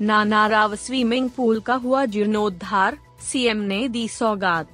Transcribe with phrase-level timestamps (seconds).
[0.00, 2.98] नाना Rao swimming pool का हुआ जीर्णोद्धार,
[3.32, 4.68] सीएम ने दी सौगात।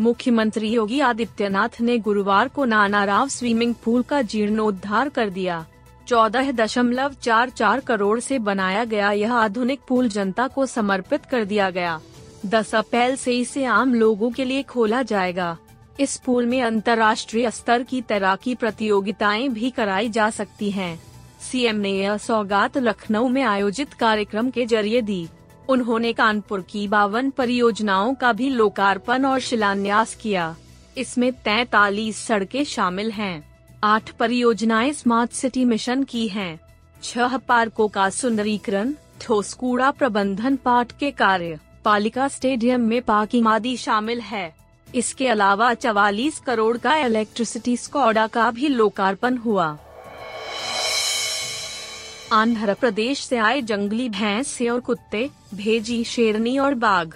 [0.00, 5.66] मुख्यमंत्री योगी आदित्यनाथ ने गुरुवार को नाना राव स्विमिंग पूल का जीर्णोद्धार कर दिया।
[6.06, 11.44] चौदह दशमलव चार चार करोड़ से बनाया गया यह आधुनिक पूल जनता को समर्पित कर
[11.44, 12.00] दिया गया।
[12.46, 15.58] दस अप्रैल से इसे आम लोगों के लिए खोला जाएगा।
[16.00, 21.13] इस पूल में अंतर्राष्ट्रीय स्तर की तैराकी प्रतियोगिताएँ भी कराई जा सकती हैं।
[21.44, 25.26] सीएम ने यह सौगात लखनऊ में आयोजित कार्यक्रम के ज़रिए दी
[25.68, 30.54] उन्होंने कानपुर की बावन परियोजनाओं का भी लोकार्पण और शिलान्यास किया
[30.98, 33.44] इसमें तैतालीस सड़कें शामिल हैं।
[33.84, 36.58] आठ परियोजनाएँ स्मार्ट सिटी मिशन की हैं।
[37.02, 43.76] छह पार्कों का सुंदरीकरण, ठोस कूड़ा प्रबंधन पाठ के कार्य, पालिका स्टेडियम में पार्किंग आदि
[43.76, 44.52] शामिल है
[44.88, 49.76] इसके अलावा चवालीस करोड़ का इलेक्ट्रिसिटी स्कॉडा का भी लोकार्पण हुआ
[52.34, 57.14] आंध्र प्रदेश से आए जंगली भैंस और कुत्ते, भेजी, शेरनी और बाघ।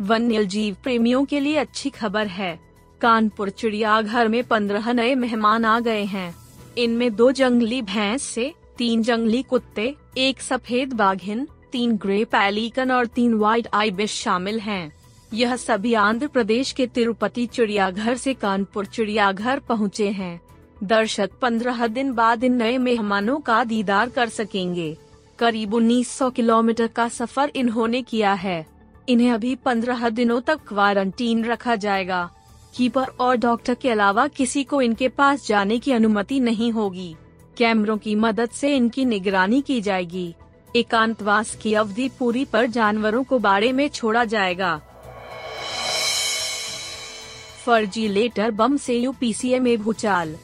[0.00, 2.60] वन्य जीव प्रेमियों के लिए अच्छी खबर है।
[3.00, 6.34] कानपुर चिड़ियाघर में पंद्रह नए मेहमान आ गए हैं।
[6.78, 13.06] इनमें दो जंगली भैंस से तीन जंगली कुत्ते, एक सफ़ेद बाघिन, तीन ग्रे पैलिकन और
[13.06, 14.92] तीन व्हाइट आईबिश शामिल हैं।
[15.34, 20.40] यह सभी आंध्र प्रदेश के तिरुपति चिड़ियाघर से कानपुर चिड़ियाघर पहुँचे हैं।
[20.82, 24.96] दर्शक पंद्रह दिन बाद इन नए मेहमानों का दीदार कर सकेंगे।
[25.38, 28.66] करीब 1900 किलोमीटर का सफ़र इन्होंने किया है।
[29.08, 32.30] इन्हें अभी पंद्रह दिनों तक क्वारंटीन रखा जाएगा।
[32.76, 37.16] कीपर और डॉक्टर के अलावा किसी को इनके पास जाने की अनुमति नहीं होगी।
[37.58, 40.34] कैमरों की मदद से इनकी निगरानी की जाएगी।
[40.76, 44.80] एकांतवास की अवधि पूरी पर जानवरों को बाड़े में छोड़ा जाएगा।
[47.66, 50.36] फर्जी लेटर बम से यूपीसीए में भूचाल।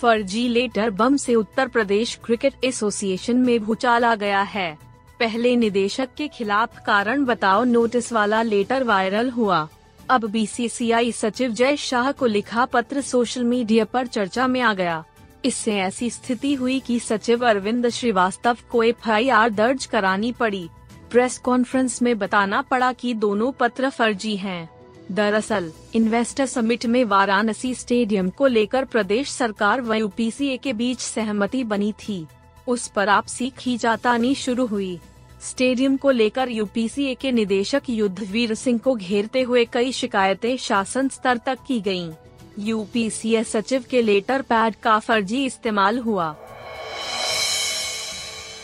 [0.00, 4.78] फर्जी लेटर बम से उत्तर प्रदेश क्रिकेट एसोसिएशन में भूचाल आ गया है।
[5.20, 9.68] पहले निदेशक के खिलाफ कारण बताओ नोटिस वाला लेटर वायरल हुआ।
[10.10, 15.04] अब बीसीसीआई सचिव जय शाह को लिखा पत्र सोशल मीडिया पर चर्चा में आ गया।
[15.44, 20.68] इससे ऐसी स्थिति हुई कि सचिव अरविंद श्रीवास्तव को एफआईआर दर्ज करानी पड़ी।
[21.10, 24.68] प्रेस कॉन्फ्रेंस में बताना पड़ा कि दोनों पत्र फर्जी हैं।
[25.12, 31.64] दरअसल, इन्वेस्टर समिट में वाराणसी स्टेडियम को लेकर प्रदेश सरकार व यूपीसीए के बीच सहमति
[31.64, 32.26] बनी थी।
[32.66, 35.00] उस पर आपसी खींचातानी शुरू हुई।
[35.42, 41.36] स्टेडियम को लेकर यूपीसीए के निदेशक युद्धवीर सिंह को घेरते हुए कई शिकायतें शासन स्तर
[41.36, 42.10] तक की गई
[42.58, 46.36] यूपीसीए सचिव के लेटर पैड का फर्जी इस्तेमाल हुआ।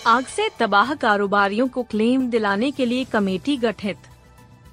[0.06, 3.96] आग से तबाह कारोबारियों को क्लेम दिलाने के लिए कमेटी गठित।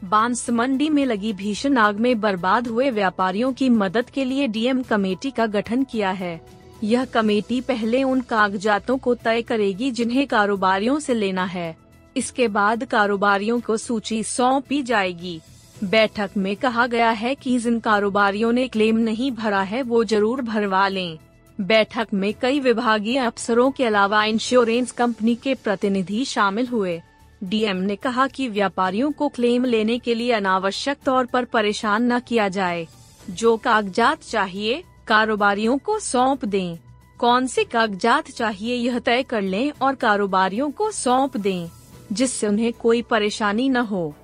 [0.03, 4.81] बाँस मंडी में लगी भीषण आग में बर्बाद हुए व्यापारियों की मदद के लिए डीएम
[4.83, 6.39] कमेटी का गठन किया है।
[6.83, 11.75] यह कमेटी पहले उन कागजातों को तय करेगी जिन्हें कारोबारियों से लेना है।
[12.17, 15.39] इसके बाद कारोबारियों को सूची सौंपी जाएगी।
[15.83, 20.41] बैठक में कहा गया है कि जिन कारोबारियों ने क्लेम नहीं भरा है, वो ज़रूर
[20.41, 21.17] भरवा लें।
[21.61, 27.01] बैठक में कई विभागीय अफसरों के अलावा इंश्योरेंस कंपनी के प्रतिनिधि शामिल हुए।
[27.43, 32.19] डीएम ने कहा कि व्यापारियों को क्लेम लेने के लिए अनावश्यक तौर पर परेशान न
[32.19, 32.87] किया जाए।
[33.29, 36.77] जो कागजात चाहिए, कारोबारियों को सौंप दें।
[37.17, 41.67] कौन से कागजात चाहिए यह तय कर लें और कारोबारियों को सौंप दें,
[42.11, 44.15] जिससे उन्हें कोई परेशानी न हो।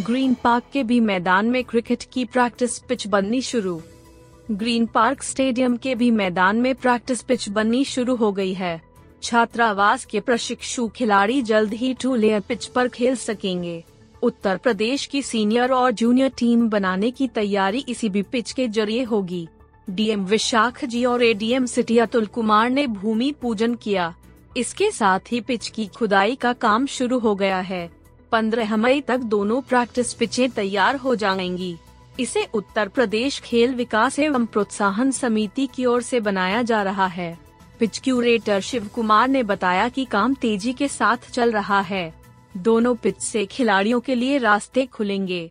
[0.00, 3.82] ग्रीन पार्क के भी मैदान में क्रिकेट की प्रैक्टिस पिच बननी शुरू।
[4.50, 8.93] ग्रीन पार्क स्टेडियम के भी मैदान में प्रैक्टिस पिच बननी शुरू हो गई है।
[9.24, 13.84] छात्रावास के प्रशिक्षु खिलाड़ी जल्द ही टू लेयर पिच पर खेल सकेंगे।
[14.22, 19.02] उत्तर प्रदेश की सीनियर और जूनियर टीम बनाने की तैयारी इसी भी पिच के ज़रिए
[19.02, 19.48] होगी।
[19.90, 24.14] डीएम विशाख जी और एडीएम सिटी अतुल कुमार ने भूमि पूजन किया।
[24.56, 27.90] इसके साथ ही पिच की खुदाई का काम शुरू हो गया है।
[28.32, 31.76] पंद्रह मई तक दोनों प्रैक्टिस पिचें तैयार हो जाएँगी।
[32.20, 37.43] इसे उत्तर प्रदेश खेल विकास एवं प्रोत्साहन समिति की ओर से बनाया जा रहा है।
[37.80, 42.14] पिच क्यूरेटर शिव कुमार ने बताया कि काम तेज़ी के साथ चल रहा है।
[42.56, 45.50] दोनों पिच से खिलाड़ियों के लिए रास्ते खुलेंगे।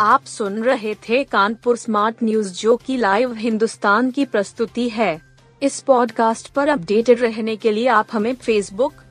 [0.00, 5.22] आप सुन रहे थे कानपुर स्मार्ट न्यूज़, जो की लाइव हिंदुस्तान की प्रस्तुति है।
[5.62, 8.94] इस पॉडकास्ट पर अपडेटेड रहने के लिए आप हमें फेसबुक